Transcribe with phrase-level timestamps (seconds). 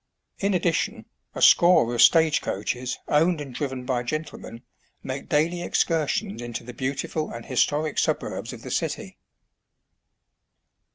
[0.39, 1.05] In addition,
[1.35, 4.63] a score of stage coaches, owned and driven by gentlemen,
[5.03, 9.19] make daily excursions into the beautiful and historic suburbs of the city.